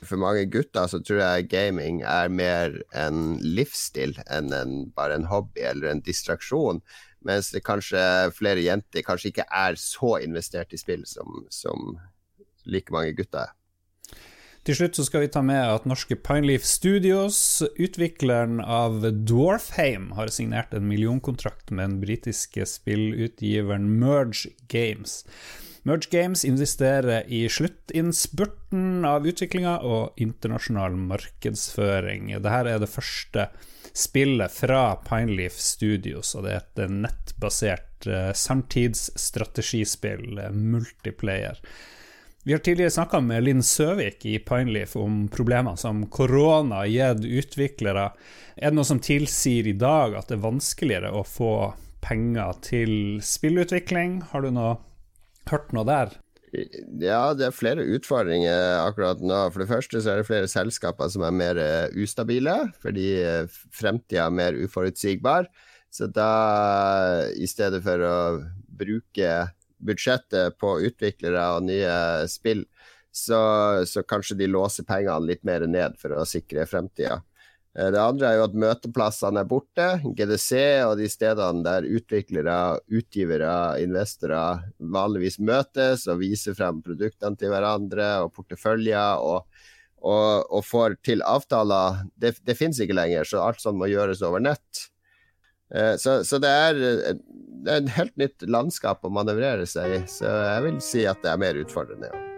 For 0.00 0.20
mange 0.20 0.46
gutter 0.48 0.88
så 0.88 1.00
tror 1.04 1.20
jeg 1.20 1.48
gaming 1.52 2.00
er 2.08 2.32
mer 2.32 2.78
en 2.96 3.36
livsstil 3.44 4.16
enn 4.32 4.52
en, 4.56 4.74
bare 4.96 5.18
en 5.18 5.28
hobby 5.28 5.64
eller 5.68 5.90
en 5.90 6.02
distraksjon. 6.04 6.80
Mens 7.26 7.50
det 7.52 7.64
kanskje 7.66 8.02
flere 8.32 8.64
jenter 8.64 9.04
kanskje 9.04 9.34
ikke 9.34 9.48
er 9.52 9.76
så 9.80 10.16
investert 10.24 10.72
i 10.72 10.80
spill 10.80 11.04
som, 11.08 11.44
som 11.52 11.98
like 12.64 12.92
mange 12.94 13.12
gutter 13.18 13.44
er. 13.44 13.56
Til 14.68 14.76
slutt 14.76 14.98
så 14.98 15.06
skal 15.06 15.22
vi 15.24 15.30
ta 15.32 15.40
med 15.44 15.56
at 15.56 15.86
norske 15.88 16.18
Pineleaf 16.20 16.66
Studios, 16.68 17.62
utvikleren 17.80 18.58
av 18.60 19.00
Dwarfheim, 19.00 20.10
har 20.18 20.28
signert 20.28 20.74
en 20.76 20.84
millionkontrakt 20.88 21.72
med 21.72 21.86
den 21.86 22.00
britiske 22.02 22.66
spillutgiveren 22.68 23.88
Merge 24.02 24.52
Games. 24.68 25.22
Merge 25.82 26.10
Games 26.12 26.44
investerer 26.44 27.24
i 27.32 27.46
sluttinnspurten 27.48 29.04
av 29.08 29.24
utviklinga 29.26 29.78
og 29.86 30.18
internasjonal 30.20 30.96
markedsføring. 31.08 32.34
Dette 32.36 32.74
er 32.74 32.82
det 32.82 32.90
første 32.92 33.46
spillet 33.96 34.52
fra 34.52 34.98
Pineleaf 35.06 35.56
Studios, 35.56 36.34
og 36.36 36.44
det 36.44 36.52
er 36.52 36.60
et 36.60 36.92
nettbasert 36.92 38.10
uh, 38.10 38.28
samtidsstrategispill, 38.36 40.36
uh, 40.36 40.52
multiplayer. 40.52 41.56
Vi 42.44 42.52
har 42.52 42.60
tidligere 42.64 42.90
snakka 42.90 43.20
med 43.24 43.44
Linn 43.44 43.64
Søvik 43.64 44.24
i 44.28 44.38
Pineleaf 44.38 44.96
om 44.96 45.26
problemer 45.32 45.76
som 45.80 46.06
korona 46.12 46.84
har 46.84 46.92
gitt 46.92 47.24
utviklere. 47.24 48.10
Er 48.56 48.70
det 48.70 48.78
noe 48.78 48.88
som 48.88 49.00
tilsier 49.00 49.68
i 49.68 49.76
dag 49.76 50.16
at 50.16 50.28
det 50.28 50.38
er 50.38 50.46
vanskeligere 50.46 51.12
å 51.12 51.24
få 51.24 51.72
penger 52.04 52.56
til 52.64 52.94
spillutvikling? 53.24 54.22
Har 54.32 54.44
du 54.44 54.52
noe, 54.56 54.78
hørt 55.48 55.72
noe 55.76 55.86
der? 55.88 56.12
Ja, 56.50 57.30
det 57.38 57.46
er 57.46 57.54
flere 57.54 57.84
utfordringer 57.94 58.80
akkurat 58.82 59.22
nå. 59.22 59.38
For 59.54 59.62
det 59.62 59.70
første 59.70 60.02
så 60.02 60.12
er 60.12 60.20
det 60.20 60.28
flere 60.28 60.50
selskaper 60.50 61.10
som 61.12 61.22
er 61.26 61.36
mer 61.36 61.60
eh, 61.62 61.94
ustabile, 62.02 62.56
fordi 62.82 63.06
eh, 63.22 63.60
fremtida 63.74 64.26
er 64.26 64.34
mer 64.34 64.58
uforutsigbar. 64.58 65.46
Så 65.90 66.06
da, 66.10 66.30
i 67.34 67.46
stedet 67.50 67.82
for 67.82 68.02
å 68.06 68.18
bruke 68.80 69.30
budsjettet 69.80 70.58
på 70.60 70.76
utviklere 70.86 71.46
og 71.56 71.66
nye 71.66 71.94
spill, 72.30 72.64
så, 73.10 73.40
så, 73.90 74.04
kanskje 74.06 74.36
de 74.38 74.46
låser 74.50 74.86
pengene 74.86 75.32
litt 75.32 75.42
mer 75.46 75.66
ned 75.66 75.96
for 75.98 76.14
å 76.14 76.26
sikre 76.28 76.66
fremtida. 76.70 77.18
Eh, 77.78 77.90
det 77.94 78.00
andre 78.02 78.30
er 78.30 78.38
jo 78.38 78.46
at 78.48 78.60
møteplassene 78.64 79.42
er 79.42 79.50
borte. 79.50 79.88
GDC 80.16 80.52
og 80.88 80.96
de 81.00 81.08
stedene 81.10 81.64
der 81.66 81.88
utviklere, 81.88 82.58
utgivere, 82.90 83.54
investorer 83.82 84.64
vanligvis 84.78 85.38
møtes 85.38 86.06
og 86.10 86.22
viser 86.22 86.56
frem 86.58 86.82
produktene 86.84 87.38
til 87.38 87.52
hverandre 87.54 88.12
og 88.24 88.32
porteføljer 88.36 89.24
og, 89.26 89.44
og, 90.00 90.46
og 90.50 90.64
får 90.66 90.98
til 91.06 91.22
avtaler, 91.26 92.06
det, 92.16 92.36
det 92.46 92.58
finnes 92.58 92.80
ikke 92.82 92.96
lenger, 92.98 93.28
så 93.28 93.44
alt 93.44 93.62
sånt 93.62 93.78
må 93.80 93.90
gjøres 93.90 94.24
over 94.26 94.42
nett. 94.42 94.88
Eh, 95.74 95.94
så, 96.00 96.24
så 96.26 96.40
det, 96.42 96.50
er, 96.50 96.80
eh, 96.88 97.20
det, 97.66 97.76
et 97.76 97.94
helt 97.98 98.16
nytt 98.18 98.48
landskap 98.50 99.06
å 99.06 99.12
manøvrere 99.14 99.68
seg 99.70 100.00
i. 100.00 100.02
Så 100.10 100.26
jeg 100.26 100.66
vil 100.66 100.82
si 100.84 101.06
at 101.06 101.22
det 101.22 101.34
er 101.34 101.44
mer 101.44 101.62
utfordrende. 101.62 102.10
Ja. 102.10 102.29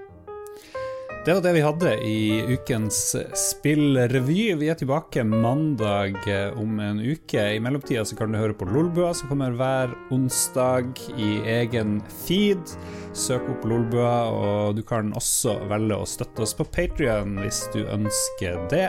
Det 1.24 1.34
var 1.34 1.40
det 1.40 1.52
vi 1.52 1.60
hadde 1.60 1.90
i 2.04 2.42
ukens 2.50 3.16
spillrevy. 3.38 4.54
Vi 4.58 4.70
er 4.72 4.74
tilbake 4.74 5.22
mandag 5.24 6.16
eh, 6.26 6.58
om 6.58 6.80
en 6.82 6.98
uke. 6.98 7.44
I 7.54 7.60
mellomtida 7.62 8.02
så 8.04 8.18
kan 8.18 8.34
du 8.34 8.40
høre 8.40 8.56
på 8.58 8.66
Lolbua, 8.66 9.12
som 9.14 9.30
kommer 9.30 9.54
hver 9.54 9.94
onsdag 10.10 10.98
i 11.14 11.30
egen 11.46 12.00
feed. 12.24 12.74
Søk 13.14 13.46
opp 13.54 13.62
Lolbua, 13.70 14.16
og 14.34 14.74
du 14.74 14.82
kan 14.82 15.14
også 15.14 15.60
velge 15.70 16.02
å 16.02 16.10
støtte 16.10 16.42
oss 16.42 16.56
på 16.58 16.66
Patrion 16.74 17.38
hvis 17.38 17.68
du 17.70 17.84
ønsker 17.84 18.58
det. 18.74 18.88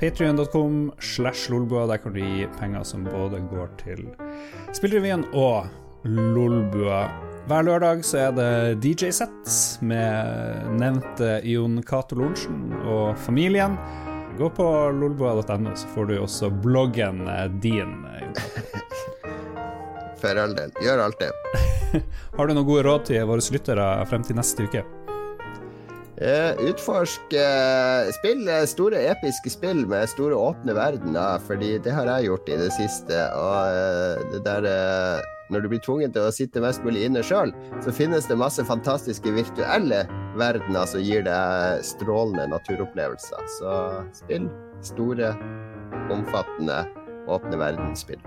Patrion.com 0.00 0.88
slash 1.04 1.52
Lolbua. 1.52 1.84
Der 1.92 2.00
kan 2.00 2.16
du 2.16 2.24
gi 2.24 2.48
penger 2.56 2.88
som 2.88 3.04
både 3.04 3.44
går 3.52 3.76
til 3.84 4.06
Spillrevyen 4.72 5.28
og 5.36 5.68
Lolbua. 6.04 7.06
Hver 7.48 7.64
lørdag 7.64 8.02
så 8.04 8.18
er 8.26 8.32
det 8.36 8.48
DJ-sett 8.84 9.52
med 9.84 10.68
nevnte 10.80 11.38
Jon 11.48 11.78
Cato 11.84 12.16
Lorentzen 12.18 12.72
og 12.84 13.16
familien. 13.24 13.78
Gå 14.38 14.50
på 14.52 14.66
lolbua.no, 14.96 15.72
så 15.76 15.88
får 15.94 16.10
du 16.10 16.14
også 16.18 16.50
bloggen 16.64 17.22
eh, 17.28 17.46
din. 17.62 17.94
For 20.20 20.40
all 20.40 20.56
del. 20.56 20.72
Gjør 20.84 21.04
alt 21.06 21.20
det. 21.22 21.30
Har 22.36 22.48
du 22.48 22.56
noen 22.56 22.68
gode 22.68 22.84
råd 22.84 23.08
til 23.12 23.24
våre 23.28 23.44
lyttere 23.54 23.88
frem 24.10 24.24
til 24.26 24.40
neste 24.40 24.68
uke? 24.68 24.84
Uh, 26.14 26.54
utforsk 26.70 27.32
uh, 27.34 28.06
spill 28.20 28.46
store 28.70 29.00
episke 29.10 29.50
spill 29.50 29.82
med 29.90 30.06
store 30.12 30.36
åpne 30.38 30.76
verdener, 30.76 31.42
fordi 31.42 31.74
det 31.82 31.94
har 31.96 32.06
jeg 32.06 32.28
gjort 32.28 32.52
i 32.52 32.58
det 32.60 32.70
siste. 32.76 33.24
Og 33.34 33.56
uh, 33.74 34.28
det 34.34 34.44
der 34.46 34.68
når 35.52 35.64
du 35.64 35.70
blir 35.72 35.82
tvunget 35.84 36.14
til 36.16 36.26
å 36.26 36.34
sitte 36.34 36.62
mest 36.64 36.84
mulig 36.86 37.04
inne 37.08 37.22
sjøl, 37.26 37.52
så 37.84 37.94
finnes 37.94 38.28
det 38.30 38.38
masse 38.40 38.64
fantastiske 38.64 39.34
virtuelle 39.36 40.04
verdener 40.40 40.88
som 40.88 41.04
gir 41.04 41.26
deg 41.26 41.84
strålende 41.86 42.48
naturopplevelser. 42.54 43.48
Så 43.58 43.74
spill 44.24 44.48
store, 44.84 45.34
omfattende, 46.12 46.84
åpne 47.30 47.60
verdensspill. 47.60 48.20